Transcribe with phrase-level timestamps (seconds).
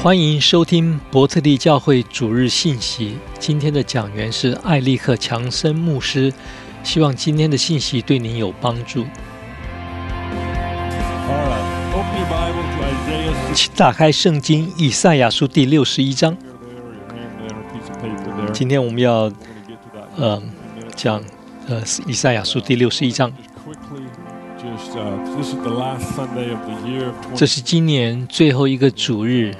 [0.00, 3.16] 欢迎收听伯特利教会主日信息。
[3.40, 6.32] 今天的讲员是艾利克·强森牧师，
[6.84, 9.04] 希望今天的信息对您有帮助。
[13.52, 16.36] 请打开圣经以赛亚书第六十一章。
[18.52, 19.30] 今天我们要
[20.16, 20.40] 呃
[20.94, 21.20] 讲
[21.66, 23.32] 呃以赛亚书第六十一章。
[27.34, 29.54] 这是今年最后一个主日，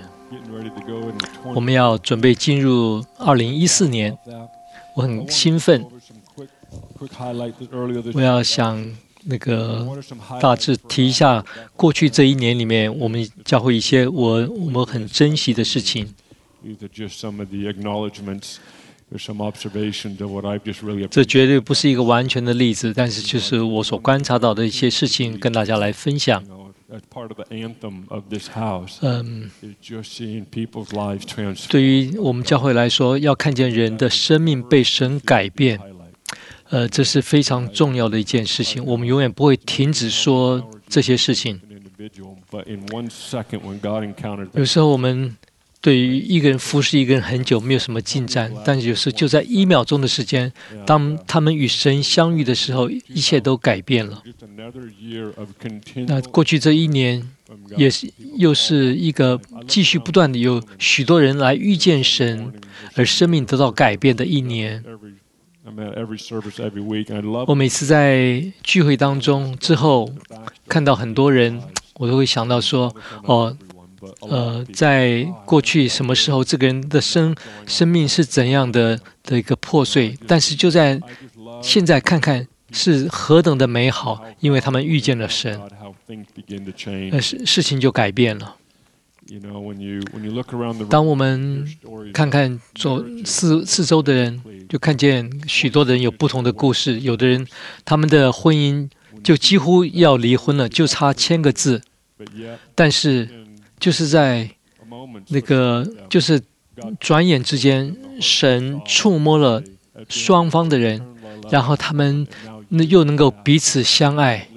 [1.54, 4.16] 我们要准备进入二零一四年，
[4.94, 5.84] 我很兴奋。
[8.12, 8.92] 我要想
[9.24, 9.86] 那个
[10.40, 11.44] 大致提一下
[11.76, 16.14] 过去这一年里面，我们教会一些我我们很珍惜的事情。
[21.10, 26.42] 这绝对不是一个完全的例子，但是就是我所观察到的一些事情，跟大家来分享。
[29.02, 29.50] 嗯，
[31.68, 35.78] 对于我们教会来说，要看见人的生命被神改变，
[36.70, 38.82] 呃，这是非常重要的一件事情。
[38.84, 41.60] 我们永远不会停止说这些事情。
[44.54, 45.36] 有时候我们。
[45.80, 50.52] 对于一个人服侍一个人很久没有什么进展，但是有时就在一秒钟的时间，
[50.84, 54.20] 当他们与神相遇的时候，一切都改变了。
[56.08, 57.22] 那过去这一年
[57.76, 62.52] 也是又是一个继续不断的有许多人来遇见神，
[62.96, 64.84] 而生命得到改变的一年。
[67.46, 70.12] 我每次在聚会当中之后
[70.66, 71.62] 看到很多人，
[71.94, 72.92] 我都会想到说：
[73.22, 73.56] 哦。
[74.20, 77.34] 呃，在过去什么时候，这个人的生
[77.66, 80.16] 生命是怎样的的一个破碎？
[80.26, 81.00] 但是就在
[81.62, 85.60] 现在看看是何等的美好，因为他们遇见了神，
[87.10, 88.54] 呃，事事情就改变了。
[90.88, 91.66] 当我们
[92.14, 97.00] 看看左四四周的人，就看见许多人有不同的故事。
[97.00, 97.46] 有的人
[97.84, 98.88] 他们的婚姻
[99.24, 101.82] 就几乎要离婚了，就差签个字，
[102.76, 103.28] 但是。
[103.78, 104.50] 就是在
[105.28, 106.40] 那个，就是
[106.98, 109.62] 转眼之间，神触摸了
[110.08, 111.00] 双方的人，
[111.50, 112.26] 然后他们
[112.68, 114.48] 那又能够彼此相爱，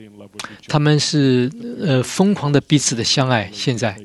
[0.67, 3.49] 他们是呃疯狂的彼此的相爱。
[3.53, 3.95] 现在，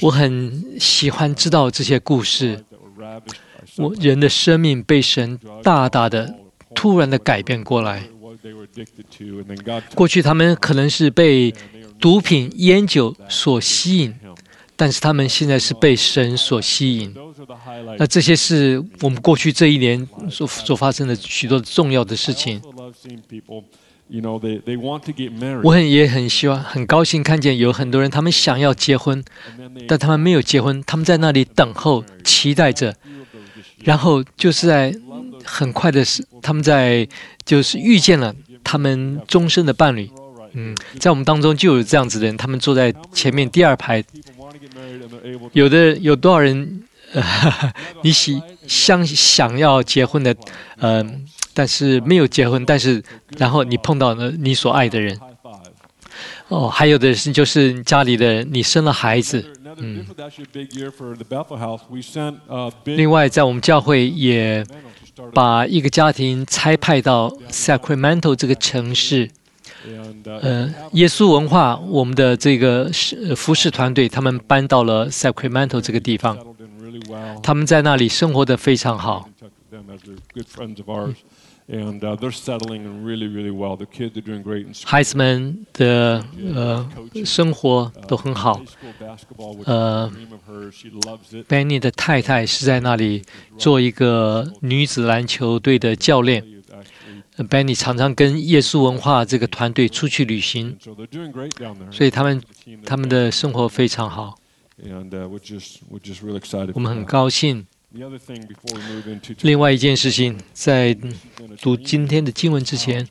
[0.00, 2.64] 我很喜欢知道这些故事，
[3.78, 6.34] 我人的生命被神大大的、
[6.74, 8.04] 突然的改变过来。
[9.94, 11.52] 过去他们可能是被。
[11.98, 14.14] 毒品、烟酒所吸引，
[14.76, 17.14] 但是他们现在是被神所吸引。
[17.98, 22.60] 那这些是我们过去这一年所所发生的许多重要的事情。
[25.62, 29.24] 我很也很希望、很高兴看见有很多人，他们想要结婚，
[29.88, 32.94] 但他们没有结婚，他们在那里等候、期待着，
[33.82, 34.94] 然后就是在
[35.44, 37.08] 很快的时，他们在
[37.44, 40.08] 就是遇见了他们终身的伴侣。
[40.56, 44.02] 嗯，在我们当中就有这样子的人，他们坐在前面第二排。
[45.52, 46.82] 有的有多少人？
[47.12, 47.22] 呃
[48.02, 50.34] 你喜想想要结婚的，
[50.78, 51.24] 嗯，
[51.54, 53.02] 但是没有结婚，但是
[53.38, 55.18] 然后你碰到了你所爱的人。
[56.48, 59.44] 哦，还有的是就是家里的你生了孩子，
[59.76, 60.04] 嗯。
[62.84, 64.64] 另外，在我们教会也
[65.32, 69.30] 把一个家庭差派到 Sacramento 这个城市。
[70.42, 76.38] 呃，耶稣文化，我们的这个是服饰团队，他们搬到了 Sacramento 这个地方，
[77.42, 79.28] 他们在那里生活的非常好。
[84.84, 86.24] 孩子们的
[86.54, 86.88] 呃
[87.24, 88.62] 生活都很好。
[89.64, 90.08] 呃
[91.48, 93.24] ，Benny 的太太是在那里
[93.58, 96.55] 做一个女子篮球队的教练。
[97.38, 100.76] Benny 常常跟耶稣文化这个团队出去旅行，
[101.90, 102.42] 所以他们
[102.84, 104.38] 他们的生活非常好。
[106.74, 107.66] 我们很高兴。
[109.42, 110.94] 另外一件事情，在
[111.62, 113.06] 读今天的经文之前，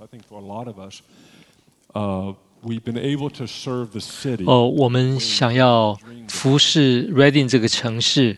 [4.45, 5.97] 哦，我们想要
[6.27, 8.37] 服侍 Reading 这个城市。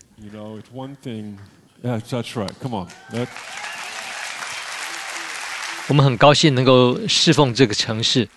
[5.90, 8.28] 我们很高兴能够侍奉这个城市。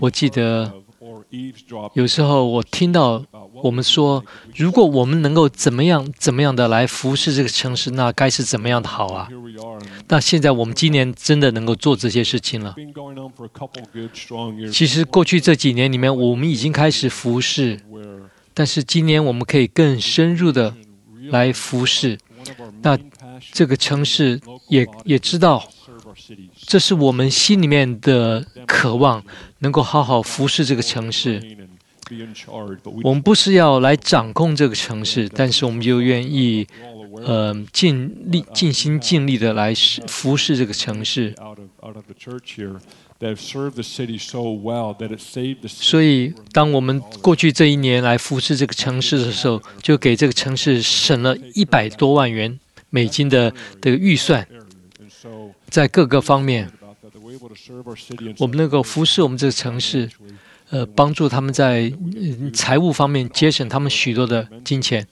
[0.00, 0.72] 我记得
[1.92, 3.22] 有时候我听到
[3.62, 4.24] 我们说，
[4.54, 9.28] 如果我们能够怎么样怎么样的来服侍这个城市，那该是怎么样的好啊？
[10.08, 12.74] 那现在我们今年真的能够做这些事情了。
[14.72, 17.80] 其实过去这几年里面，我们已经开始服侍，
[18.54, 20.74] 但是今年我们可以更深入的
[21.28, 22.18] 来服侍。
[22.82, 22.98] 那
[23.52, 25.68] 这个城市也也知道，
[26.56, 29.22] 这是我们心里面的渴望，
[29.58, 31.42] 能够好好服侍这个城市。
[33.02, 36.64] 我们不是要来掌控这个城市，但是我们就愿意，
[37.24, 39.74] 呃，尽力、尽心、尽力的来
[40.06, 41.34] 服侍这个城市。
[45.68, 52.58] 所以，当我们过去这一年来服侍这个城市的时候，就给这个城市省了一百多万元
[52.90, 54.46] 美金的这个预算，
[55.68, 56.70] 在各个方面，
[58.38, 60.10] 我们能够服侍我们这个城市。
[60.68, 61.92] 呃，帮助他们在
[62.52, 65.06] 财务方面节省他们许多的金钱。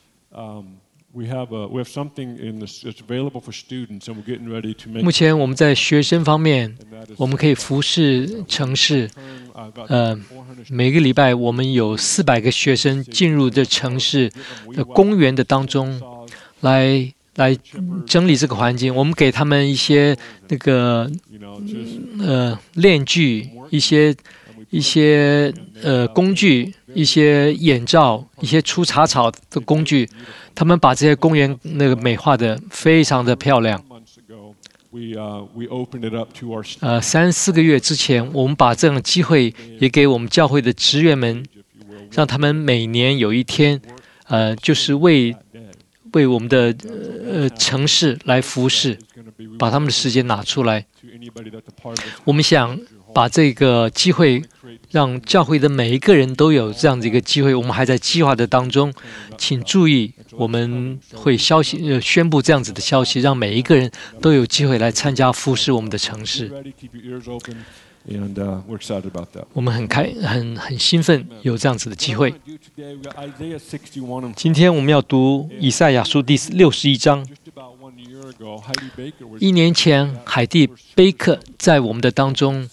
[5.00, 6.76] 目前我们在学生方面，
[7.16, 9.08] 我们可以服侍城市。
[9.86, 10.18] 呃，
[10.68, 14.28] 每个礼拜我们有四百个学生进入这城市
[14.72, 16.02] 的公园的当中，
[16.62, 17.56] 来来
[18.04, 18.92] 整理这个环境。
[18.92, 20.16] 我们给他们一些
[20.48, 21.08] 那个
[22.18, 24.16] 呃链具，一些。
[24.70, 25.52] 一些
[25.84, 30.08] 呃工具，一些眼罩，一些除杂草的工具，
[30.54, 33.82] 他们把这些公园那个美化的非常的漂亮。
[36.80, 41.44] 呃，三四个月之前，我们把这样的机会也给我们教会的职员们，
[42.12, 43.80] 让他们每年有一天，
[44.28, 45.34] 呃，就是为
[46.12, 46.72] 为我们的
[47.28, 48.96] 呃城市来服侍，
[49.58, 50.86] 把他们的时间拿出来。
[52.22, 52.78] 我们想
[53.14, 54.42] 把这个机会。
[54.90, 58.92] 让教会的每一个人都有这样的一个机会，我们还在计划的当中，
[59.36, 63.90] 请注意，我们会消息呃宣布这样子的消息，让每一个人
[64.20, 66.48] 都有机会来参加服侍我们的城市。
[69.52, 72.32] 我们很开很很兴奋，有这样子的机会。
[74.36, 77.26] 今天我们要读以赛亚书第六十一章。
[79.40, 82.68] 一年前，海蒂贝克在我们的当中。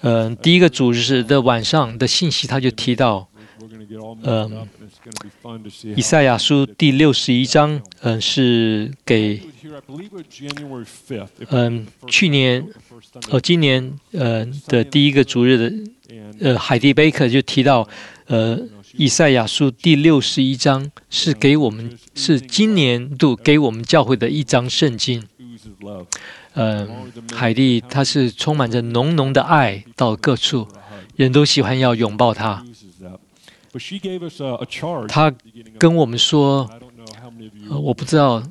[0.00, 3.28] 嗯，第一个主日的晚上的信息，他就提到，
[4.22, 4.68] 嗯，
[5.96, 9.40] 以赛亚书第六十一章，嗯，是给，
[11.50, 12.64] 嗯，去年，
[13.30, 15.72] 哦，今年，呃的第一个主日的，
[16.40, 17.88] 呃，海蒂贝克就提到，
[18.26, 18.58] 呃，
[18.92, 25.24] 以赛亚书第六十一章是给我们，是今年度给我们教会的一章圣经。
[26.54, 26.88] 嗯，
[27.32, 30.66] 海蒂他是充满着浓浓的爱，到各处
[31.14, 32.64] 人都喜欢要拥抱他。
[35.06, 35.32] 他
[35.78, 36.68] 跟我们说，
[37.70, 38.42] 我不知道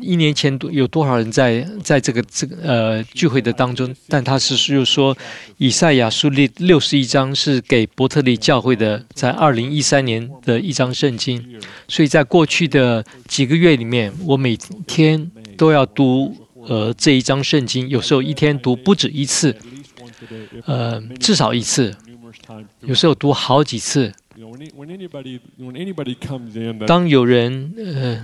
[0.00, 5.16] 一年前有多少人在在这个这个呃聚会的当中，但他是又说
[5.58, 11.60] 以赛亚书六六十一章是给伯特利教会的，在二零一三年的一章圣经。
[11.86, 14.56] 所以在过去的几个月里面，我每
[14.86, 16.34] 天都要读。
[16.66, 19.54] 呃，这一章圣经有时候一天读不止一次，
[20.64, 21.94] 呃，至少一次，
[22.80, 24.12] 有时候读好几次。
[26.86, 28.20] 当有人呃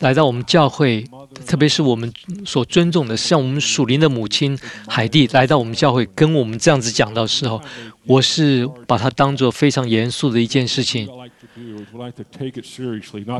[0.00, 1.04] 来到我们教会，
[1.46, 2.12] 特别是我们
[2.44, 4.58] 所尊重的，像我们属灵的母亲
[4.88, 7.62] 海蒂来到我们教会，跟我们这样子讲的时候，
[8.06, 11.08] 我是把它当做非常严肃的一件事情。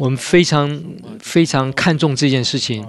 [0.00, 0.82] 我们非常
[1.20, 2.86] 非常看重这件事情。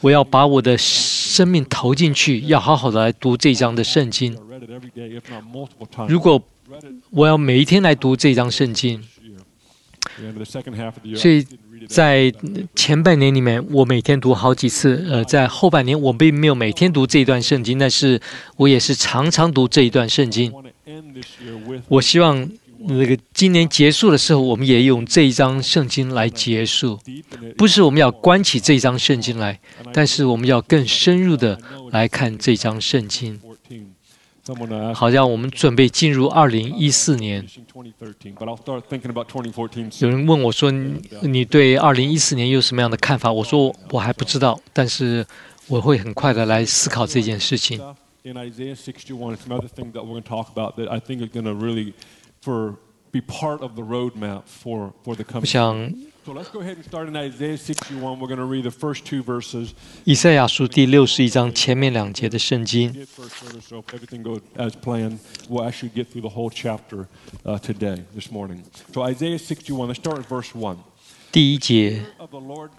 [0.00, 4.36] 我要把我的生命投进去，要好好的来读这章的圣经。
[6.08, 6.42] 如果
[7.10, 9.02] 我要每一天来读这章圣经，
[11.14, 11.46] 所以
[11.88, 12.32] 在
[12.74, 15.06] 前半年里面，我每天读好几次。
[15.08, 18.20] 呃，在后半年，我并没有每天读这一段圣经，但是
[18.56, 20.52] 我也是常常读这一段圣经。
[21.88, 22.48] 我希望。
[22.88, 26.98] 那个今年结束的时候，我们也用这一章圣经来结束，
[27.56, 29.60] 不是我们要关起这一章圣经来，
[29.92, 31.60] 但是我们要更深入的
[31.90, 33.38] 来看这张圣经。
[34.94, 37.46] 好像我们准备进入二零一四年。
[40.00, 40.70] 有人问我说
[41.22, 45.24] ：“你对二零一四年有什么样的看法？”我说：“我还不知道，但是
[45.68, 47.78] 我会很快的来思考这件事情。”
[53.12, 55.46] Be part of the roadmap for for the 我 coming.
[55.46, 55.94] 想
[56.24, 58.20] So let's go ahead and start in Isaiah 61.
[58.20, 59.70] We're going to read the first two verses.
[60.04, 62.92] 以赛亚书第六十一章前面两节的圣经
[63.68, 65.18] so everything goes as planned,
[65.48, 67.08] we'll actually get through the whole chapter
[67.44, 68.62] uh, today, this morning.
[68.92, 70.76] So Isaiah 61, let's start with verse 1.
[71.32, 72.02] 第一节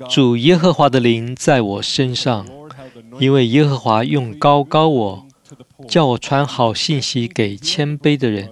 [0.10, 2.46] 主耶和华的灵在我身上
[3.20, 5.26] 因为耶和华用高高我.
[5.88, 8.50] 叫我传好信息给谦卑的人，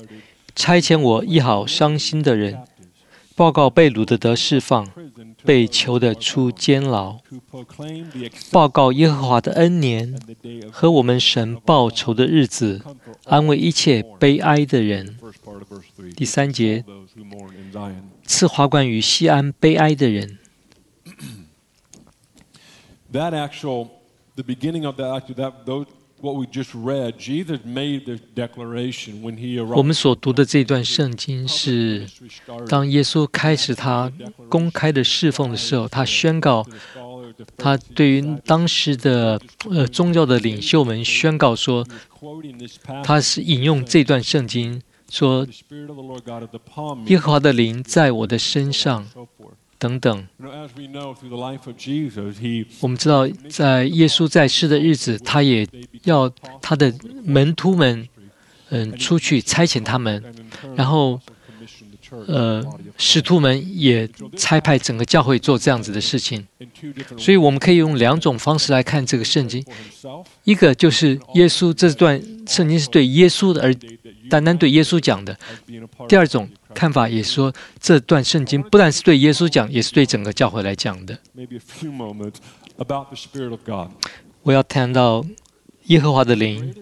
[0.60, 2.60] 差遣我一好伤心的人，
[3.34, 4.86] 报告被掳的得释放，
[5.46, 7.20] 被囚的出监牢，
[8.51, 10.20] 报告耶和华的恩年，
[10.70, 12.82] 和我们神报仇的日子，
[13.24, 15.18] 安慰一切悲哀的人。
[16.18, 16.84] 第三节，
[18.25, 20.38] 赐华冠于西安悲哀的人。
[26.21, 26.33] 我
[29.83, 32.05] 们所读的这段圣经，是
[32.67, 34.11] 当耶稣开始他
[34.49, 36.65] 公开的侍奉的时候，他宣告
[37.57, 41.88] 他对于当时的呃宗教的领袖们宣告说，
[43.03, 45.47] 他是引用这段圣经说
[47.05, 49.07] 耶和华的灵在我的身上。
[49.79, 50.27] 等等，
[52.81, 55.65] 我们知道在耶稣在世的日子，他也
[56.03, 56.29] 要
[56.62, 56.93] 他的
[57.24, 58.05] 门徒们
[58.69, 60.21] 嗯出去差遣他们，
[60.75, 61.17] 然后
[62.27, 62.62] 呃
[62.98, 64.05] 使徒们也
[64.36, 66.45] 差派整个教会做这样子的事情。
[67.17, 69.63] 所以我们可以用两种方式来看这个圣经，
[70.43, 73.74] 一个就是耶稣这段圣经是对耶稣的而。
[74.29, 75.38] 单单对耶稣讲的
[76.07, 81.17] 第二种看法也说，这段圣经不但是对耶稣讲，也是对整个教会来讲的。
[81.36, 82.36] maybe a few moments
[82.77, 83.89] about the Spirit of God.
[84.43, 85.25] 我要谈到
[85.86, 86.74] 耶和华的灵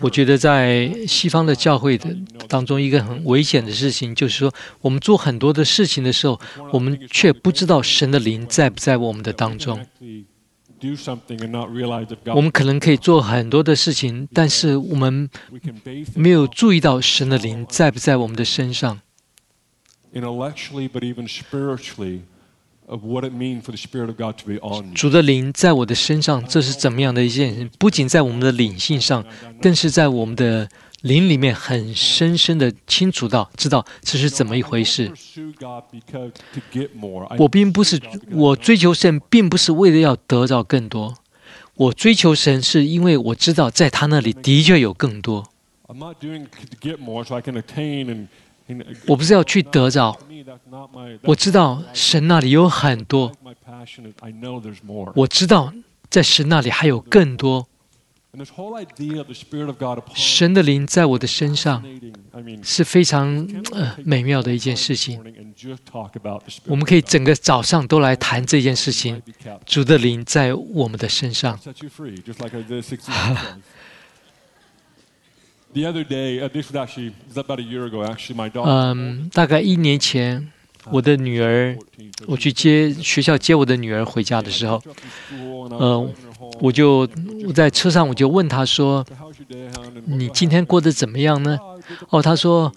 [0.00, 2.14] 我觉得在西方的教会的
[2.48, 6.38] 当中，一个很危险的事情，就是说，我们做很多的事情的时候，
[6.72, 9.84] 我们却不知道神的灵在不在我们的当中。
[12.34, 15.28] 我们可能可以做很多的事情，但是我们
[16.14, 19.00] 没有注意到神的灵在不在我们的身上。
[24.94, 27.70] 主的灵在我的身上，这是怎么样的一件事？
[27.78, 29.24] 不仅在我们的灵性上，
[29.60, 30.68] 更是在我们的。
[31.04, 35.12] 灵里面很深深的清楚到知道这是怎么一回事。
[37.36, 41.14] 我并不是，我追求神并不是为了要得到更多，
[41.74, 45.46] 我追求神是因为我知道在他那里的确有更多。
[49.06, 50.18] 我不是要去得到，
[51.24, 53.30] 我知道神那里有很多，
[55.14, 55.70] 我知道
[56.08, 57.68] 在神那里还有更多。
[60.14, 61.84] 神的灵在我的身上
[62.62, 65.22] 是非常呃美妙的一件事情。
[66.66, 69.22] 我们可以整个早上都来谈这件事情，
[69.64, 71.58] 主的灵在我们的身上。
[78.66, 80.50] 嗯，大概一年前。
[80.90, 81.76] 我的女儿，
[82.26, 84.82] 我去接学校接我的女儿回家的时候，
[85.80, 86.12] 嗯，
[86.60, 87.08] 我就
[87.46, 89.04] 我在车上我就问她说
[90.06, 91.58] ：“你今天过得怎么样呢？”
[92.10, 92.72] 哦，她说：“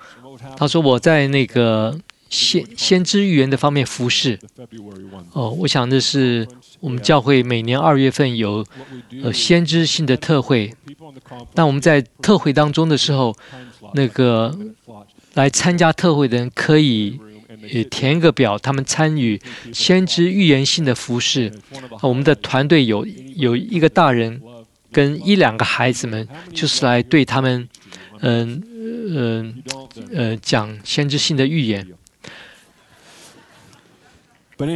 [0.55, 1.97] 她说我在那个
[2.29, 4.39] 先先知预言的方面服侍。”
[5.33, 6.47] 哦，我想的是，
[6.79, 8.65] 我们教会每年二月份有
[9.21, 10.73] 呃先知性的特会，
[11.55, 13.35] 那我们在特会当中的时候，
[13.93, 14.57] 那个
[15.33, 17.19] 来参加特会的人可以。
[17.61, 19.39] 也填一个表，他们参与
[19.73, 21.51] 先知预言性的服饰。
[22.01, 24.41] 我们的团队有有一个大人
[24.91, 27.67] 跟一两个孩子们，就是来对他们，
[28.21, 28.61] 嗯
[29.09, 29.63] 嗯.
[30.13, 31.87] 呃讲先知性的预言。
[34.59, 34.75] 每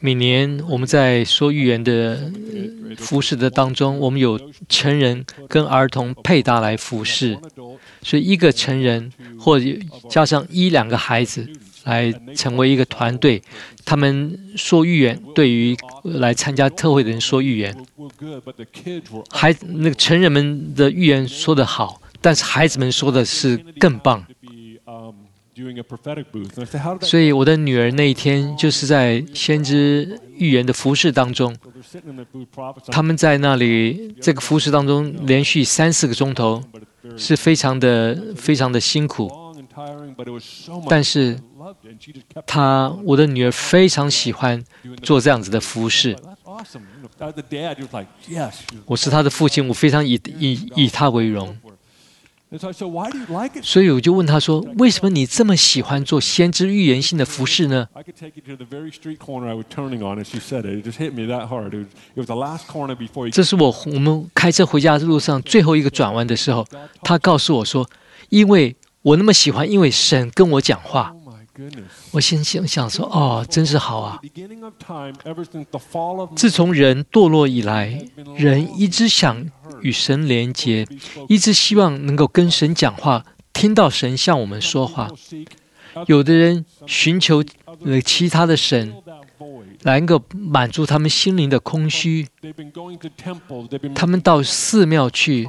[0.00, 2.30] 每年我们在说预言的
[2.98, 7.38] 服饰的当中，我们有成人跟儿童配搭来服饰
[8.02, 9.58] 所以一个成人或
[10.10, 11.48] 加上一两个孩子
[11.84, 13.42] 来成为一个团队，
[13.86, 17.74] 他们说预言，对于来参加特会的人说预言。
[17.96, 24.22] were, were good, but the kids were 孩那个成人们的预言说得好，但是孩子们说的是更棒。
[27.02, 31.54] 所以我的女儿那一天就是在先知预言的服饰当中
[32.86, 36.62] 他们在那里这个服饰当中连续三四个钟头
[37.16, 39.30] 是非常的非常的辛苦。
[40.88, 41.38] 但是
[42.46, 44.62] 她我的女儿非常喜欢
[45.02, 46.16] 做这样子的服饰。
[48.84, 51.56] 我是她的父亲我非常以以以她为荣。
[53.62, 60.38] 所以我就问他说：“为什么你这么喜欢做先知预言性的服饰呢 I could take you to the very street corner I was turning on, and she
[60.38, 60.84] said it.
[60.84, 61.70] It just hit me that hard.
[61.72, 63.30] It was the last corner before？” you.
[63.30, 66.66] 这是我我们开车回家的路上最后一个转弯的时候，
[67.02, 67.88] 他告诉我说
[68.28, 71.14] ：“因为我那么喜欢，因为神跟我讲话。
[72.12, 74.20] 我先想想说，哦，真是好啊。
[76.36, 78.04] 自从人堕落以来，
[78.36, 79.44] 人一直想
[79.80, 80.86] 与神连接，
[81.28, 85.10] 一直希望能够跟神讲话，听到神向我们说话。
[86.06, 87.44] 有的人寻求
[87.80, 88.94] 了其他的神。
[89.82, 92.26] 来能够满足他们心灵的空虚。
[93.94, 95.48] 他们到寺庙去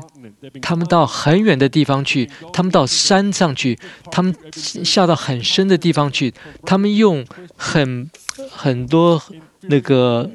[0.62, 3.78] 他们到很远的地方去，他们到山上去，
[4.12, 4.36] 他们
[4.84, 6.34] 下到很深的地方去，
[6.66, 8.10] 他们用很
[8.50, 9.22] 很多
[9.62, 10.30] 那个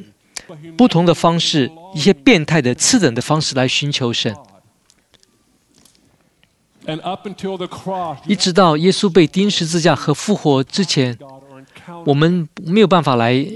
[0.77, 4.35] 不同的方式，一些变态的次等的方式来寻求神。
[8.27, 11.19] 一直到耶稣被钉十字架和复活之前
[12.05, 13.47] 我们没有办法来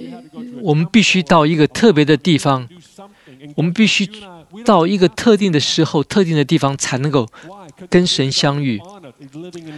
[0.63, 2.69] 我们必须到一个特别的地方
[3.57, 4.09] 我们必须
[4.65, 7.27] 到一个特定的时候特定的地方才能够
[7.89, 8.81] 跟神相遇。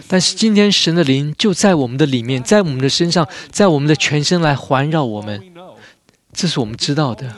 [0.07, 5.41] 但是今天神的灵就在我们的里面在我们的身上在我们的全身来环绕我们。
[6.35, 7.33] 这是我们知道的。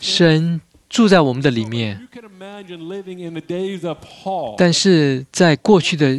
[0.00, 2.08] 神住在我们的里面。
[4.56, 6.18] 但是在过去的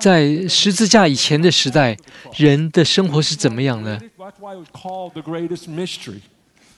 [0.00, 1.96] 在十字架以前的时代，
[2.36, 4.00] 人的生活是怎么样呢？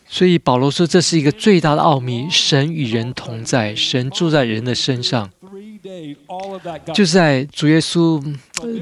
[0.06, 2.28] 所以保罗说，这是一个最大的奥秘。
[2.30, 5.30] 神与人同在，神住在人的身上。
[6.94, 8.22] 就在主耶稣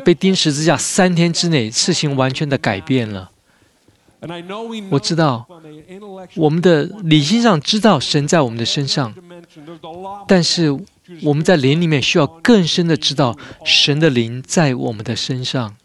[0.05, 3.31] 被钉十字架三天之内，事情完全的改变了。
[4.91, 5.47] 我知道
[6.37, 9.15] 我们的理性上知道神在我们的身上，
[10.27, 10.77] 但是。
[11.23, 15.77] 我们在灵里面需要更深的知道神的灵在我们的身上。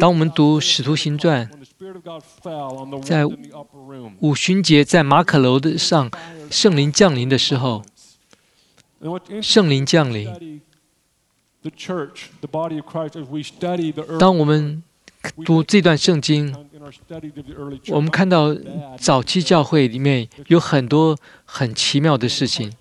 [0.00, 1.50] 当我们读使徒行传，
[3.02, 3.26] 在
[4.20, 6.10] 五旬节，在马可楼的上
[6.50, 7.84] 圣灵降临的时候。
[9.42, 10.60] 圣灵降临。
[14.18, 14.82] 当我们。
[15.44, 16.54] 读这段圣经
[17.88, 18.54] 我们看到
[18.98, 22.72] 早期教会里面有很多很奇妙的事情。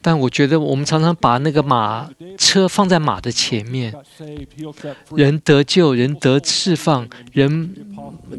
[0.00, 3.92] 但我觉得我们常常把那个马车放在马的前面
[5.10, 7.74] 人得救人得释放人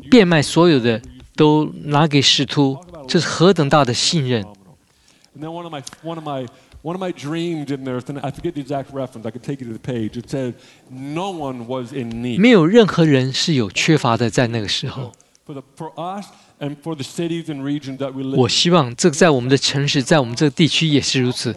[0.10, 1.02] 变卖所有的
[1.36, 4.46] 都拿给使徒这是何等大的信任。
[6.82, 9.26] One of my dreams in there, and I forget the exact reference.
[9.26, 10.18] I could take you to the page.
[10.18, 10.54] It said,
[10.90, 15.12] "No one was in need." 没有任何人是有缺乏的，在那个时候。
[15.46, 16.28] For the for us
[16.60, 18.36] and for the cities and regions that we live.
[18.36, 21.56] 我希望这个在我们的城市，在我们这个地区也是如此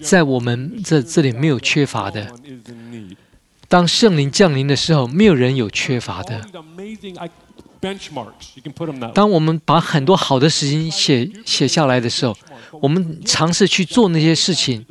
[0.00, 2.26] 在我们这这里没有缺乏的。
[2.44, 3.16] is.
[3.66, 6.44] 当圣灵降临的时候，没有人有缺乏的。
[7.80, 12.36] Benchmarks，当我们把很多好的事情写写下来的时候，
[12.82, 14.84] 我们尝试去做那些事情。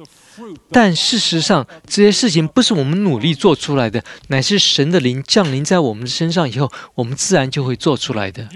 [0.72, 8.48] 但事实上，这些事情不是我们努力做出来的，乃是神的灵降临在我们身上以后，我们自然就会做出来的。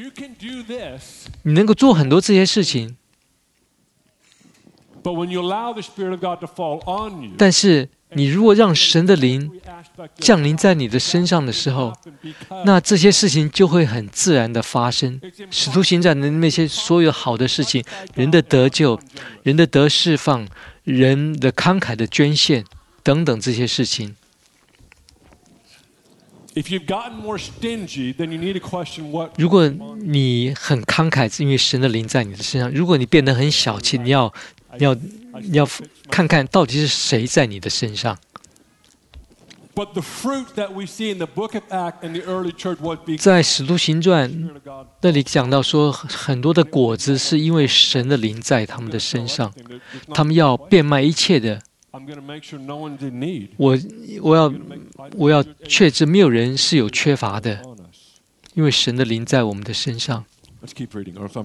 [1.43, 2.95] 你能够做很多这些事情，
[7.37, 7.89] 但是。
[8.15, 9.51] 你如果让神的灵
[10.15, 11.93] 降临在你的身上的时候，
[12.65, 15.19] 那这些事情就会很自然的发生。
[15.51, 17.83] 使徒行传的那些所有好的事情，
[18.15, 18.99] 人的得救、
[19.43, 20.47] 人的得释放、
[20.83, 22.65] 人的慷慨的捐献
[23.01, 24.15] 等等这些事情
[26.55, 29.67] ，If you've gotten more stingy, then you need to question what 如果
[30.01, 34.95] 你很慷慨，是因为神的灵在你的身上；如果你变得很小气，你要你要
[35.51, 35.67] 要
[36.09, 38.17] 看看到底是谁在你的身上。
[39.75, 43.17] But the fruit that we see in the book of act and the early church be
[43.17, 44.51] 在使徒行传
[45.01, 49.51] 那里讲到说很多的果子是因为神的灵在他们的身上
[50.13, 51.59] 他们要变卖一切的。
[53.57, 53.77] 我
[54.21, 54.53] 我要
[55.15, 57.59] 我要确知没有人是有缺乏的
[58.53, 60.23] 因为神的灵在我们的身上。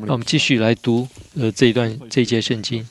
[0.07, 2.87] 那我们继续来读呃这一段这一节圣经。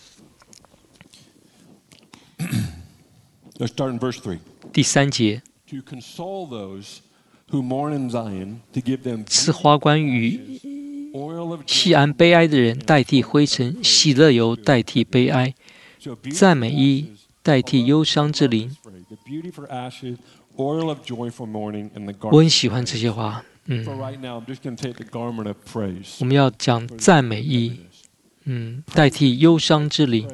[3.60, 4.38] Let's start in verse three.
[4.72, 5.42] 第三节
[5.72, 7.00] ，To console those
[7.50, 10.60] who mourn in Zion, to give them 赐花冠与
[11.14, 15.56] oil of 细安悲哀的人代替灰尘，喜乐油代替悲哀，
[16.32, 18.76] 赞美衣代替忧伤之灵。
[19.10, 20.18] the beauty for ashes,
[20.58, 23.44] oil of joy for mourning, and the 我很喜欢这些话。
[23.66, 23.84] 嗯.
[26.20, 27.80] 我们要讲赞美衣，
[28.44, 30.28] 嗯，代替忧伤之灵。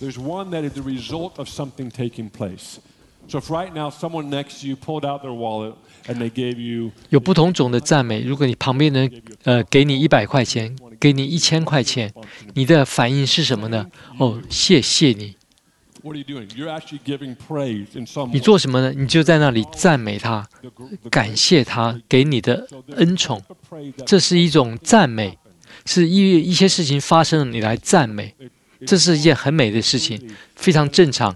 [0.00, 2.78] There's one that is the result of something taking place.
[3.26, 5.74] So if right now someone next to you pulled out their wallet
[6.06, 8.22] and they gave you 有不同种的赞美。
[8.22, 12.12] 如果你旁边人呃给你一百块钱，给你一千块钱，
[12.54, 13.86] 你的反应是什么呢？
[14.18, 15.34] 哦，谢谢你。
[16.02, 16.48] what are you doing?
[16.56, 18.92] You're actually giving praise in some 你.做什么呢？
[18.96, 20.48] 你就在那里赞美他
[21.10, 23.42] 感谢他给你的恩宠。
[24.06, 25.38] 这是一种赞美，
[25.84, 28.34] 是一一些事情发生了，你来赞美，
[28.86, 30.20] 这是一件很美的事情，
[30.56, 31.34] 非常正常。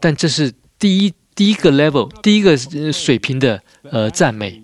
[0.00, 2.56] 但这是第一第一个 level，第一个
[2.92, 4.62] 水平的呃赞美。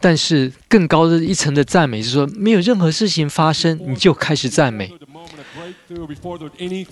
[0.00, 4.90] 但是更高的一层的赞美是说，没有任何事情发生，你就开始赞美。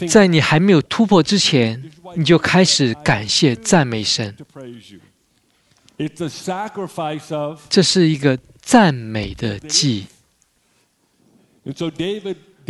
[0.09, 4.37] 在你还没有突破之前，你就开始感谢赞美神。
[7.69, 10.07] 这是一个赞美的记忆。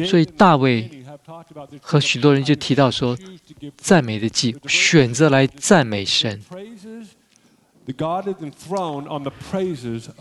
[0.06, 1.04] 所以大卫
[1.80, 3.16] 和许多人就提到说，
[3.76, 6.40] 赞美的祭，选择来赞美神，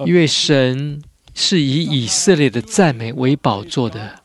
[0.06, 1.02] 因为神
[1.34, 4.22] 是以以色列的赞美为宝座的。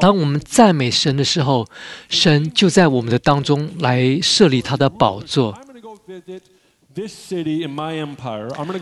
[0.00, 1.66] 当我们赞美神的时候，
[2.08, 5.58] 神就在我们的当中来设立他的宝座。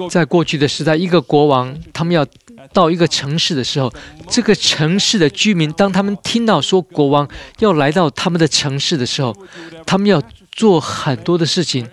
[0.09, 2.27] 在过去的时代，一个国王他们要
[2.73, 3.93] 到一个城市的时候，
[4.29, 9.37] 这个城市的居民，当他们听到说国王要来到他们的城市的时候，
[9.85, 11.89] 他们要做很多的事情。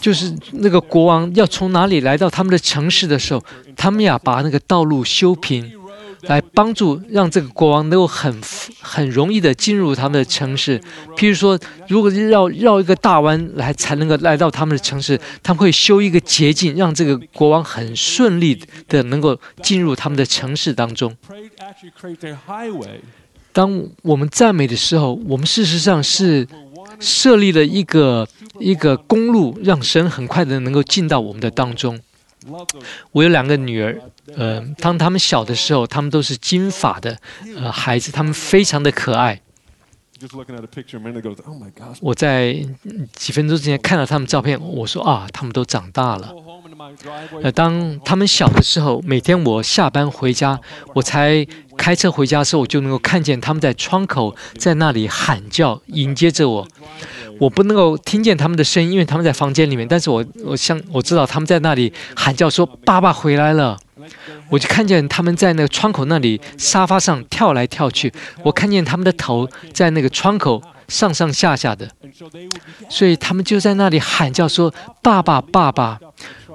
[0.00, 3.42] 就是那个国王要从哪里来到他们的城市的时候，
[3.76, 5.72] 他们要把那个道路修平，
[6.22, 8.34] 来帮助让这个国王能够很
[8.80, 10.80] 很容易的进入他们的城市。
[11.16, 21.16] 譬如说，如果绕绕一个大弯来才能够来到他们的城市，他们会修一个捷径，让这个国王很顺利的能够进入他们的城市当中。
[23.52, 26.46] 当我们赞美的时候，我们事实上是
[27.00, 28.28] 设立了一个
[28.60, 31.98] 一个公路，让神很快的能够进到我们的当中。
[33.12, 34.00] 我有两个女儿，
[34.36, 37.18] 呃，当她们小的时候，她们都是金发的
[37.56, 39.40] 呃孩子，她们非常的可爱。
[42.00, 42.54] 我在
[43.12, 46.34] 几分钟之前看到她们照片，我说啊，她们都长大了。
[47.42, 50.58] 呃，当他们小的时候，每天我下班回家，
[50.94, 51.46] 我才
[51.76, 56.68] 开车回家的时候，我就能够看见他们在窗口在那里喊叫，迎接着我。
[57.38, 59.86] 我不能够听见他们的声音，因为他们在房间里面。
[59.86, 63.78] 但是我我像我知道他们在那里喊叫说：“爸爸回来了。”
[64.48, 71.90] 我就看见他们在那个窗口那里沙发上跳来跳去，我看见他们的头在那个窗口上上下下的，
[72.88, 74.72] 所以他们就在那里喊叫说
[75.02, 75.98] ：“爸爸，爸爸！”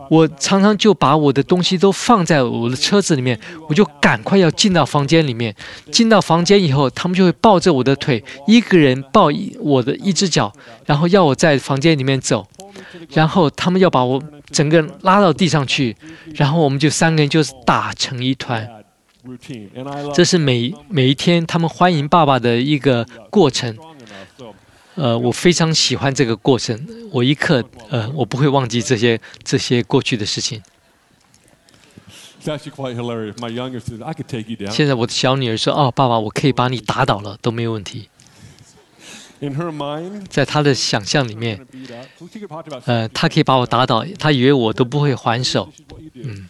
[0.10, 5.56] 我常常就把我的东西都放在我的车子里面，我就赶快要进到房间里面。
[5.92, 10.52] 进到房间以后，他们就会抱着我的腿，一个人抱一我的一只脚，
[10.86, 12.48] 然后要我在房间里面走，
[13.10, 15.96] 然后他们要把我整个人拉到地上去，
[16.36, 18.68] 然后我们就三个人就是打成一团。
[20.13, 23.78] 这是每每一天他们欢迎爸爸的一个过程。
[24.96, 26.80] 呃，我非常喜欢这个过程，
[27.12, 30.62] 我一刻呃，我不会忘记这些这些过去的事情。
[34.72, 38.10] 现在我的小女儿说：“哦，爸爸，我可以把你打倒了，都没有问题。”
[40.30, 41.58] 在她的想象里面，
[42.86, 45.72] 呃，她可以把我打倒，她以为我都不会还手。
[46.14, 46.48] 嗯。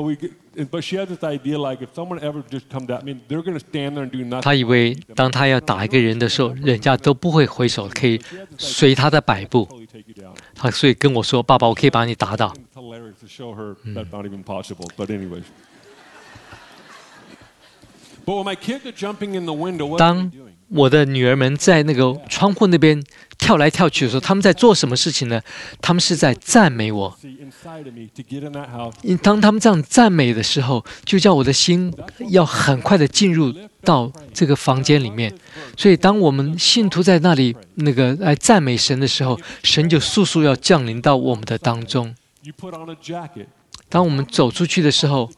[0.00, 0.30] But we, get,
[0.70, 3.60] but she has this idea like if someone ever just comes at me, they're gonna
[3.60, 4.40] stand there and do nothing.
[4.40, 8.18] 她以为当她要打一个人的时候，人家都不会回手，可以
[8.56, 9.68] 随她的摆步。
[9.70, 10.32] Totally take you down.
[10.54, 12.54] 她所以跟我说：“爸爸，我可以把你打倒。
[19.98, 20.32] 当?
[20.70, 23.02] 我的女儿们在那个窗户那边
[23.38, 25.40] 跳来跳去的时候，他们在做什么事情呢？
[25.80, 27.16] 他们是在赞美我。
[29.22, 31.92] 当他们这样赞美的时候，就叫我的心
[32.28, 33.52] 要很快的进入
[33.82, 35.34] 到这个房间里面。
[35.76, 42.14] 所以，当我们信徒在那里那个来赞美神的时候，神就速速要降临到我们的当中。
[43.88, 45.30] 当我们走出去的时候.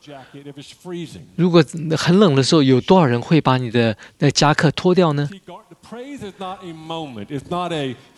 [1.37, 1.65] 如果
[1.97, 5.29] 很冷的时候，有多少人会把你的那夹克脱掉呢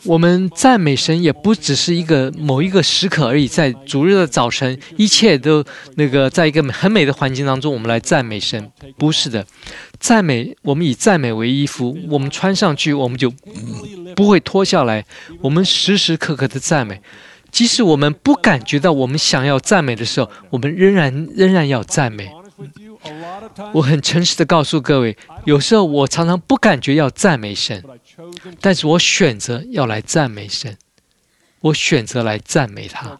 [0.05, 5.63] 我们赞美神也不只是一个某一个时刻而已，在逐日的早晨，一切都
[5.95, 9.45] 那个在一个很美的环境当中，我们来赞美神，不是的。
[9.99, 13.33] 赞美，我们以赞美为衣服，我们穿上去，我们就
[14.15, 15.05] 不会脱下来。
[15.41, 17.01] 我们时时刻刻的赞美，
[17.55, 22.29] 即使我们不感觉到我们想要赞美的时候我们仍然仍然要赞美。
[23.73, 27.81] 我很诚实的告诉各位有时候我常常不感觉要赞美神
[28.59, 30.77] 但是我选择要来赞美神
[31.61, 33.17] 我选择来赞美他。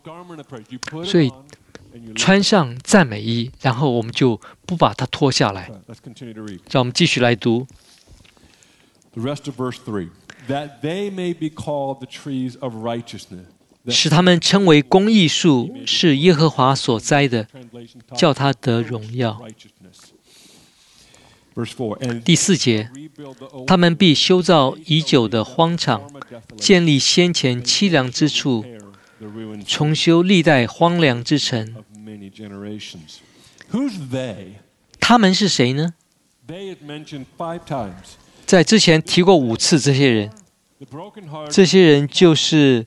[1.05, 1.31] 所以
[2.13, 5.71] 穿上赞美衣然后我们就不把它脱下来。
[6.69, 7.65] 让我们继续来读。
[9.13, 10.09] The rest of verse three.
[10.49, 13.54] That they may be called the trees of righteousness.
[13.87, 17.47] 使他们称为公益树是耶和华所栽的
[18.17, 19.41] 叫他得荣耀。
[22.23, 22.89] 第四节
[23.65, 26.11] 他们必修造已久的荒场
[26.57, 28.65] 建立先前凄凉之处
[29.65, 31.75] 重修历代荒凉之城。
[34.99, 35.93] 他们是谁呢？
[38.45, 40.31] 在之前提过五次这些人。
[41.49, 42.85] 这些人就是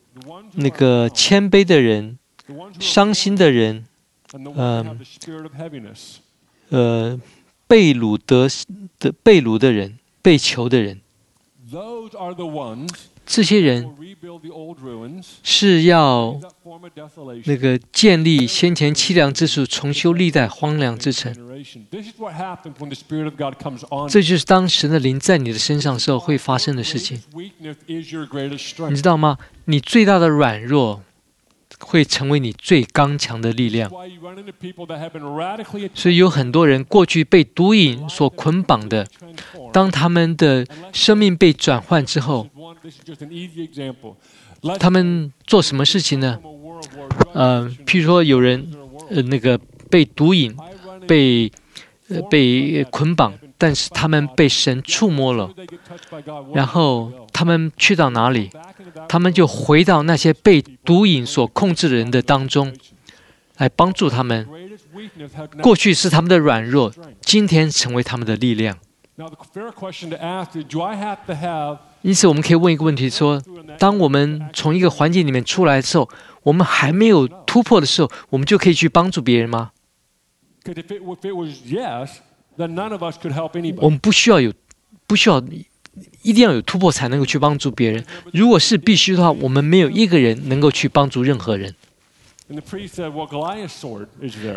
[0.54, 2.18] 那个谦卑的人、
[2.78, 3.84] 伤心的人，
[4.32, 4.98] 嗯、
[6.70, 7.20] 呃，呃，
[7.66, 8.48] 被掳得
[8.98, 11.00] 的被掳的人、被囚的人，
[13.26, 13.94] 这些人
[15.42, 16.40] 是要
[17.44, 21.34] 那个建立先前凄凉之处，重修历代荒凉之城。
[24.08, 27.20] 这就是当神的灵在你的身上时候会发生的事情。
[28.90, 29.38] 你知道吗？
[29.64, 31.02] 你最大的软弱
[31.80, 33.90] 会成为你最刚强的力量。
[35.94, 39.06] 所以有很多人过去被毒瘾所捆绑的。
[39.72, 42.48] 当他们的生命被转换之后
[44.78, 46.38] 他们做什么事情呢？
[47.34, 48.70] 嗯譬如说有人
[49.10, 49.58] 呃那个
[49.90, 50.54] 被毒瘾
[51.08, 51.50] 被
[52.08, 55.50] 呃被捆绑，但是他们被神触摸了，
[56.54, 58.50] 然后他们去到哪里？
[59.08, 62.72] 他们就回到那些被毒瘾所控制的人的当中，
[63.56, 64.46] 来帮助他们。
[65.62, 66.92] 过去是他们的软弱，
[67.22, 68.76] 今天成为他们的力量。
[72.02, 73.42] 因此，我们可以问一个问题：说，
[73.78, 76.08] 当我们从一个环境里面出来的时候，
[76.44, 79.72] 我们还没有突破的时候，我们就可以去帮助别人吗？
[83.76, 84.52] 我.们不需要有，
[85.06, 85.42] 不需要
[86.22, 88.04] 一定要有突破才能够去帮助别人。
[88.32, 91.74] 如果是必须的话，我们没有一个人能够去帮助任何人。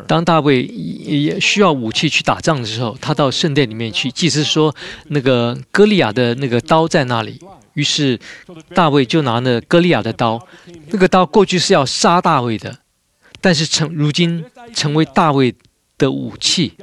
[0.08, 4.74] 当大卫也需要武器去打仗的时候，他到圣殿里面去，祭司说
[5.08, 7.38] 那个歌利亚的那个刀在那里，
[7.74, 8.18] 于是
[8.74, 10.48] 大卫就拿那歌利亚的刀，
[10.92, 12.78] 那个刀过去是要杀大卫的，
[13.42, 15.54] 但是成如今成为大卫
[16.02, 16.74] 的武器。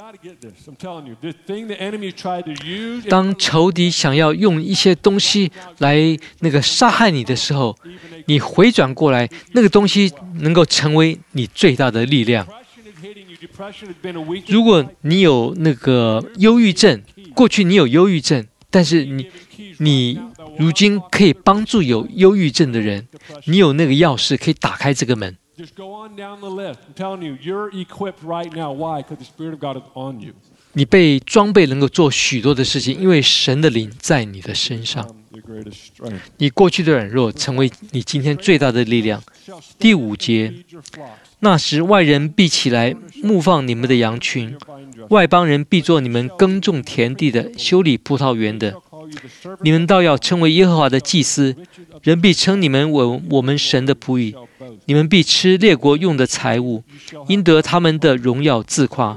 [3.08, 7.76] 当仇敌想要用一些东西来那个杀害你的时候
[8.26, 12.46] 你回转过来那个东西能够成为你最大的力量。
[14.46, 17.02] 如果你有那个忧郁症
[17.34, 19.26] 过去你有忧郁症但是你
[19.78, 20.18] 你
[20.58, 23.08] 如今可以帮助有忧郁症的人
[23.46, 25.36] 你有那个钥匙可以打开这个门。
[25.58, 26.78] Just go on down the list.
[26.86, 28.70] I'm telling you, you're equipped right now.
[28.72, 29.02] Why?
[29.02, 30.34] Because the Spirit of God is on you.
[30.74, 35.04] 你被装备能够做许多的事情，因为神的灵在你的身上。
[35.32, 36.14] Um.
[36.36, 39.20] 你过去的软弱成为你今天最大的力量。
[39.80, 40.54] 第五节.
[41.40, 42.94] 那时外人必起来
[43.24, 44.56] 牧放你们的羊群.
[45.10, 48.80] 外邦人必做你们耕种田地的、修理葡萄园的
[49.62, 51.56] 你们倒要称为耶和华的祭司，
[52.02, 54.36] 人必称你们为我们神的仆役。
[54.86, 56.82] 你们必吃列国用的财物，
[57.28, 59.16] 应得他们的荣耀自夸。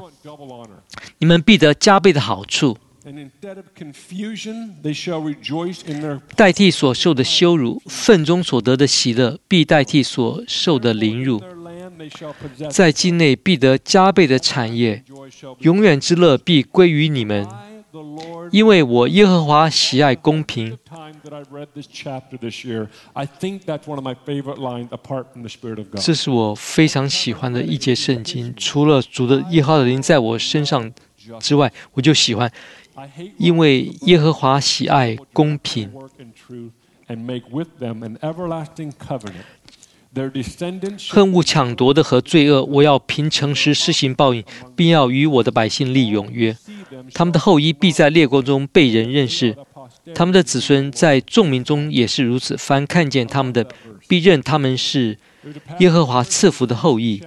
[1.19, 2.77] 你们必得加倍的好处。
[6.35, 11.41] 代替所受的羞辱，粪中所得的喜乐，必代替所受的凌辱。
[12.69, 15.03] 在境内必得加倍的产业，
[15.59, 17.47] 永远之乐必归于你们。
[18.51, 20.77] 因为我耶和华喜爱公平，
[25.97, 28.53] 这是我非常喜欢的一节圣经。
[28.57, 30.91] 除了主的耶和华的灵在我身上
[31.39, 32.51] 之外，我就喜欢，
[33.37, 35.89] 因为耶和华喜爱公平。
[41.09, 44.43] 恨恶抢夺的和罪恶，我要凭诚实施行报应，
[44.75, 46.55] 并要与我的百姓立永约。
[47.13, 49.55] 他们的后裔必在列国中被人认识，
[50.13, 52.57] 他们的子孙在众民中也是如此。
[52.57, 53.65] 凡看见他们的，
[54.09, 55.17] 必认他们是
[55.79, 57.23] 耶和华赐福的后裔。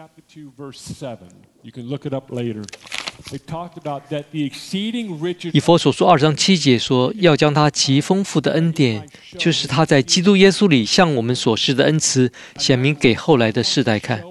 [5.53, 14.23] 以佛所说二章七节说，要将他极丰富的恩典，就是他在基督耶稣里向我们所示的恩慈，显明给后来的世代看。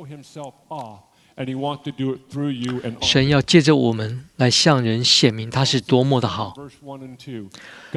[3.01, 6.53] 神要借着我们来向人显明他是多么的好。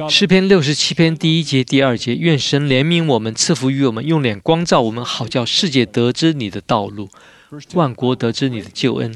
[0.09, 7.09] 诗篇六十七篇第一节、第二节，愿神怜悯我们，赐福于我们，用脸光照我们，好叫世界得知你的道路。
[7.73, 9.15] 万国得知你的救恩。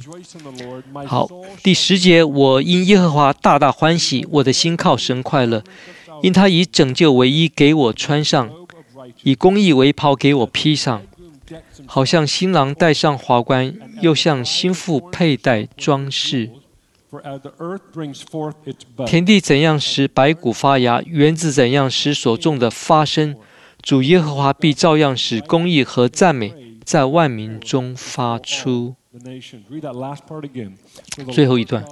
[1.06, 1.30] 好，
[1.62, 5.63] 第十节，我因耶和华大大欢喜，我的心靠神快乐，
[6.22, 8.50] 因他以拯救为衣给我穿上，
[9.24, 11.02] 以公义为袍给我披上，
[11.86, 16.50] 好像新郎戴上华冠，又像新妇佩戴装饰。
[19.06, 23.36] 田地怎样使白骨发芽，园子怎样使所种的发生，
[23.82, 26.70] 主耶和华必照样使公义和赞美。
[26.91, 28.97] 在万民中发出。
[31.32, 31.86] 最后一段，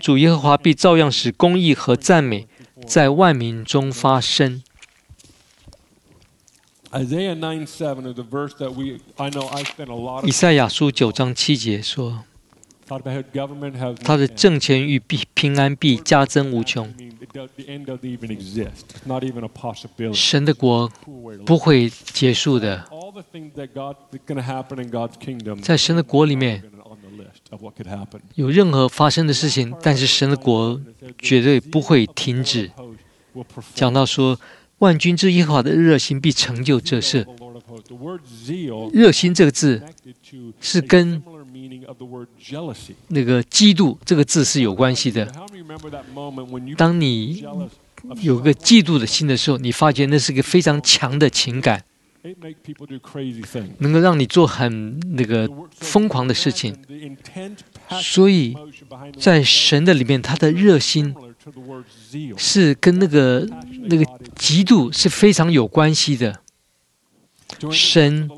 [0.00, 2.48] 主耶和华必照样使公义和赞美
[2.84, 4.64] 在万民中发生。
[10.24, 12.24] 以赛亚书九章七节说。
[14.02, 16.92] 他的政权与必平安必加增无穷。
[20.12, 20.90] 神的国
[21.46, 22.84] 不会结束的。
[25.62, 26.64] 在神的国里面，
[28.34, 30.80] 有任何发生的事情，但是神的国
[31.18, 32.70] 绝对不会停止。
[33.72, 34.36] 讲到说，
[34.78, 37.24] 万军之耶和华的热心必成就这事。
[38.92, 39.80] 热心这个字
[40.60, 41.22] 是跟。
[43.08, 45.30] 那个嫉妒这个字是有关系的。
[46.76, 47.44] 当你
[48.22, 51.84] 有个嫉妒的心的时候，你发觉那是个非常强的情感，
[53.78, 56.74] 能够让你做很那个疯狂的事情。
[58.00, 58.56] 所以
[59.18, 61.14] 在神的里面，他的热心
[62.36, 63.46] 是跟那个
[63.82, 64.04] 那个
[64.36, 66.40] 嫉妒是非常有关系的。
[67.70, 68.30] 神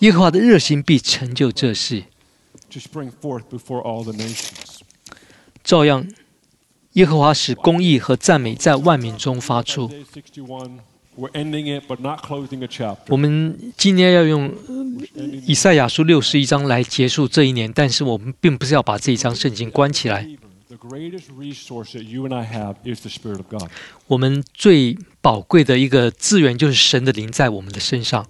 [0.00, 2.04] 耶和华的热心必成就这事。
[5.64, 6.06] 照样，
[6.92, 9.90] 耶和华使公义和赞美在万民中发出。
[13.08, 14.54] 我们今年要用
[15.44, 20.28] 以赛亚书六十一章来结束这一年，但是我们并不是要把这一章圣经关起来。
[24.06, 28.26] 我们最宝贵的一个资源就是神的灵在我们的身上。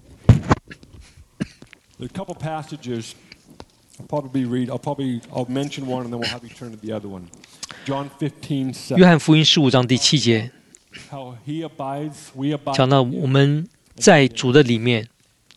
[8.96, 10.50] 约翰福音十五章第七节，
[12.74, 15.08] 讲到我们在主的里面，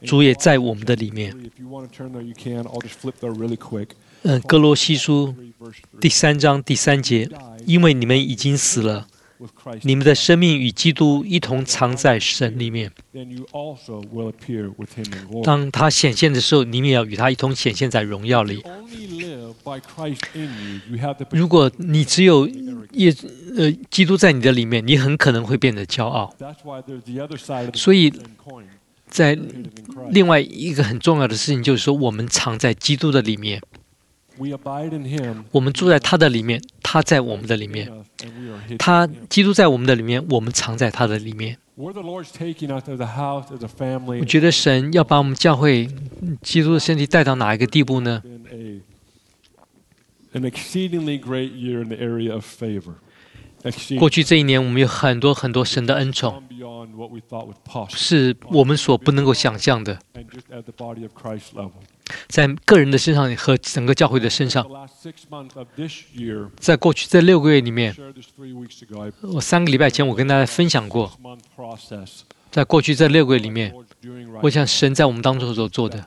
[0.03, 1.35] 主也在我们的里面。
[4.23, 5.35] 嗯，哥罗西书
[5.99, 7.29] 第三章第三节，
[7.65, 9.07] 因为你们已经死了。
[9.81, 12.91] 你们的生命与基督一同藏在神里面。
[15.43, 18.63] 当他显现的时候，你们也要与他一同显现在荣耀里。
[21.31, 22.47] 如果你只有
[22.93, 23.13] 耶
[23.57, 26.33] 呃基督在你的里面，你很可能会变得骄傲。
[27.73, 28.13] 所以，
[29.07, 29.37] 在
[30.11, 33.61] 另外一个很重要的事情就是说，我们藏在基督的里面。
[35.51, 37.91] 我们住在他的里面，他在我们的里面。
[38.77, 41.57] 他基督在我们的里面，我们藏在他的里面。
[41.75, 41.91] 我
[44.25, 45.89] 觉得神要把我们教会
[46.41, 48.21] 基督的身体带到哪一个地步呢？
[53.99, 56.43] 过去这一年，我们有很多很多神的恩宠，
[57.89, 59.99] 是我们所不能够想象的。
[62.27, 64.65] 在个人的身上和整个教会的身上，
[66.57, 67.95] 在过去这六个月里面，
[69.21, 71.11] 我三个礼拜前我跟大家分享过，
[72.49, 73.73] 在过去这六个月里面，
[74.41, 76.05] 我想神在我们当中所做的，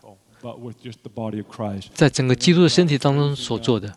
[1.95, 3.97] 在整个基督的身体当中所做的，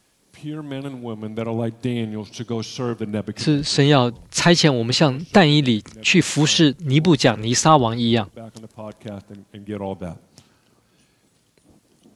[3.37, 8.29] 是神要差遣我们像但以里去服侍尼布甲尼撒王一样。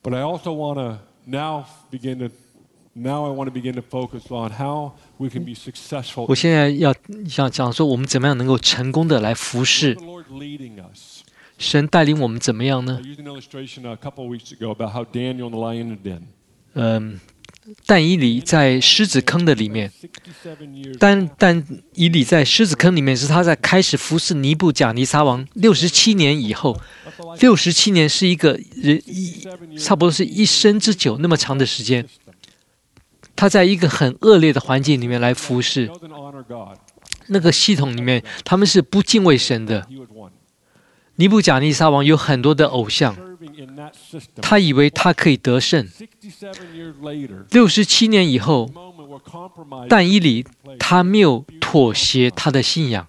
[0.04, 2.30] But I also want to now begin to
[2.94, 6.26] now I want to begin to focus on how we can be successful.
[6.28, 6.94] 我现在要
[7.28, 9.98] 想讲说，我们怎么样能够成功的来服侍
[11.58, 13.00] 神带领我们怎么样呢？
[16.74, 17.20] 嗯，
[17.86, 19.92] 但以理在狮子坑的里面，
[21.00, 26.80] 但但以理在狮子坑里面是他在开始服侍尼布甲尼撒王六十七年以后，
[27.40, 29.46] 六十七年是一个人一
[29.78, 32.08] 差不多是一生之久那么长的时间，
[33.36, 35.90] 他在一个很恶劣的环境里面来服侍，
[37.28, 39.88] 那个系统里面他们是不敬畏神的。
[41.16, 43.31] 尼布甲尼撒王有很多的偶像，
[44.42, 45.88] 他以为他可以得胜。
[47.52, 48.70] 六十七年以后，
[49.90, 50.46] 但伊里
[50.80, 53.08] 他没有妥协他的信仰，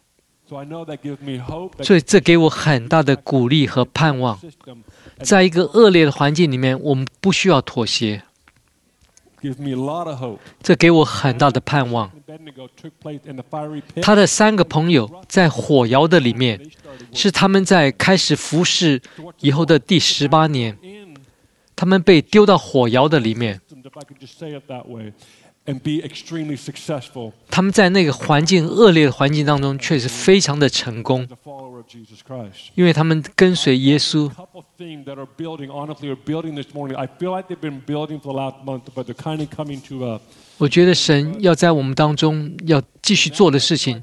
[1.82, 4.38] 所以这给我很大的鼓励和盼望。
[5.20, 8.22] 在一个恶劣的环境里面，我们不需要妥协。
[10.62, 12.12] 这给我很大的盼望。
[14.02, 16.60] 他的三个朋友在火窑的里面
[17.12, 19.00] 是他们在开始服侍
[19.40, 20.76] 以后的第十八年。
[21.82, 23.60] 他们被丢到火窑的里面。
[27.50, 31.28] 他们在那个环境恶劣的环境当中确实非常的成功
[32.76, 34.30] 因为他们跟随耶稣。
[40.62, 44.00] 我觉得神要在我们当中要继续做的事情，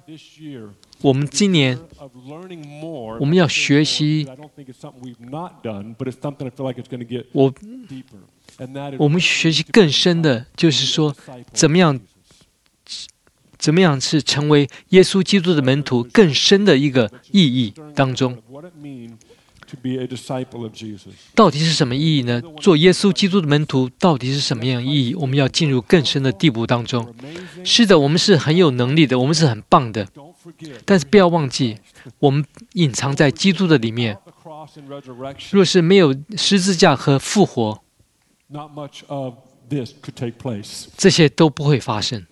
[1.00, 1.80] 我们今年
[3.18, 4.28] 我们要学习，
[7.32, 7.54] 我
[8.98, 11.16] 我们学习更深的，就是说
[11.54, 11.98] 怎么样
[13.58, 18.38] 怎么样是成为耶稣基督的门徒，更深的一个意义当中。
[21.36, 22.42] 到底是什么意义呢？
[22.62, 25.16] 做耶稣基督的门徒，到底是什么样意义？
[25.16, 26.66] 我们要进入更深的地步。
[26.66, 27.16] 当中
[27.64, 30.08] 是的，我们是很有能力的，我们是很棒的。
[30.86, 31.78] 但是不要忘记，
[32.20, 34.18] 我们隐藏在基督的里面。
[35.52, 37.82] 若是没有十字架和复活，
[40.98, 42.26] 这些都不会发生。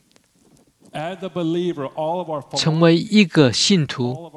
[2.55, 4.31] 成为一个信徒，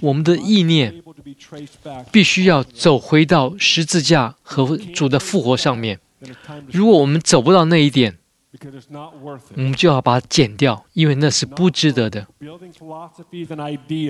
[0.00, 1.02] 我们的意念
[2.12, 5.98] 必须要走回到十字架和主的复活上面。
[6.70, 8.18] 如果我们走不到那一点，
[9.54, 12.26] 我们就要把它剪掉，因为那是不值得的。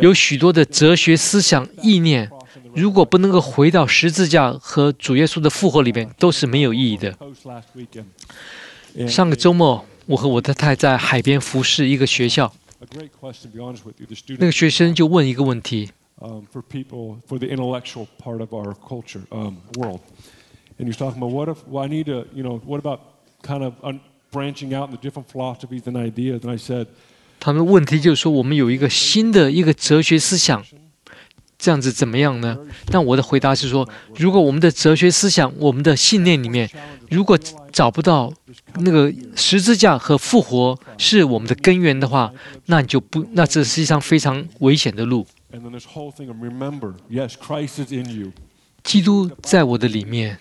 [0.01, 2.31] 有许多的哲学思想意念，
[2.75, 7.17] 如果不能够回到十字架和主耶稣的复活里面，都是没有意义的。
[9.09, 9.85] 上个周末。
[10.09, 12.51] 我和我的太太在海边服侍一个学校
[14.39, 15.91] 那个学生就问一个问题
[16.21, 20.01] ，um, for people for the intellectual part of our culture um, world,
[20.79, 23.01] and talking about what if well, I need to, you know, what about
[23.43, 24.01] kind of un-
[24.31, 26.43] branching out into different philosophies and ideas?
[26.43, 26.87] And I said,
[27.39, 30.65] 他们问题就是说，我们有一个新的一个哲学思想，
[31.59, 32.57] 这样子怎么样呢？
[32.87, 33.87] 但我的回答是说，
[34.17, 36.71] 如果我们的哲学思想，我们的信念里面，
[37.11, 37.37] 如果
[37.73, 38.33] 找不到
[38.77, 42.33] 那个十字架和复活是我们的根源的话，
[42.67, 45.27] 那你就不，那这是一场非常危险的路。
[48.85, 50.39] 基督在我的里面，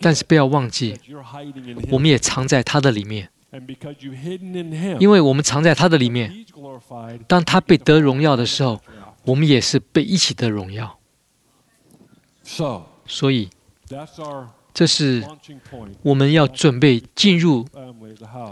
[0.00, 0.96] 但是不要忘记，
[1.90, 3.28] 我们也藏在他的里面，
[5.00, 6.32] 因为我们藏在他的里面，
[7.26, 8.80] 当他被得荣耀的时候。
[9.24, 10.98] 我们也是被一起的荣耀。
[13.06, 13.48] 所以，
[14.74, 15.24] 这是
[16.02, 17.66] 我们要准备进入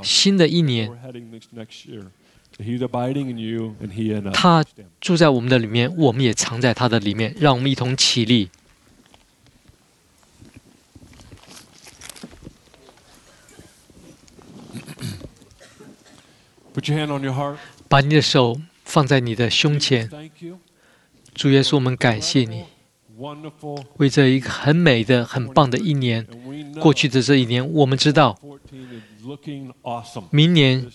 [0.03, 0.91] 新的一年。
[4.33, 4.65] 他
[5.01, 8.51] 住在我们的里面，我们也藏在他的里面，让我们一同起立。
[17.89, 18.61] 把你的手。
[18.93, 20.07] 放在你的胸前。
[21.35, 22.65] 主耶稣我们感谢你
[23.97, 26.27] 为这一个很美的很棒的一年
[26.79, 28.39] 过去的这一年我们知道
[30.31, 30.87] 明年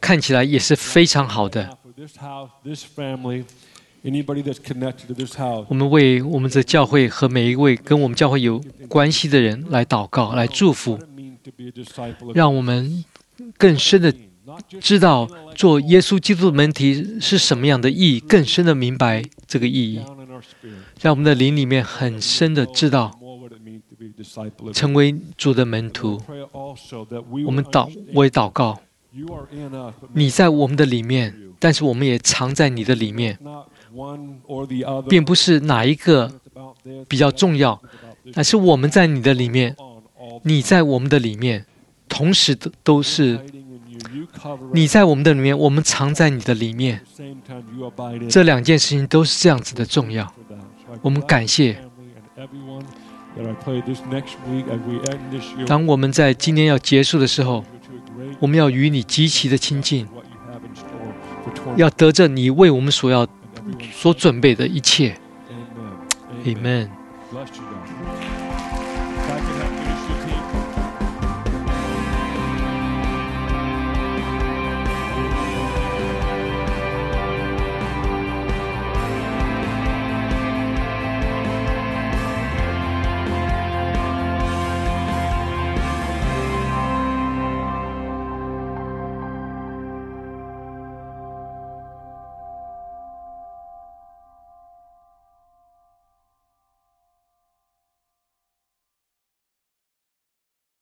[0.00, 1.78] 看起来也是非常好的。
[5.68, 10.98] 我们为我们的教会和每一位跟我们教会有关系的人来祷告来祝福
[12.34, 13.04] 让我们
[13.56, 14.12] 更深的
[14.80, 16.84] 知道做耶稣基督的门徒
[17.20, 20.00] 是什么样的意义，更深的明白这个意义，
[20.96, 23.10] 在我们的灵里面很深的知道，
[24.72, 26.20] 成为主的门徒。
[27.44, 28.80] 我们祷，我也祷告，
[30.14, 33.38] 你在我们的里面，但是我们也藏在你的里面，
[35.08, 36.32] 并不是哪一个
[37.08, 37.80] 比较重要，
[38.34, 39.76] 而是我们在你的里面，
[40.44, 41.66] 你在我们的里面，
[42.08, 43.38] 同时都都是。
[44.72, 47.00] 你在我们的里面，我们藏在你的里面。
[48.28, 50.32] 这两件事情都是这样子的重要。
[51.02, 51.78] 我们感谢
[55.66, 57.64] 当我们在今天要结束的时候，
[58.40, 60.06] 我们要与你极其的亲近，
[61.76, 63.26] 要得着你为我们所要
[63.92, 65.16] 所准备的一切。
[66.44, 66.88] Amen。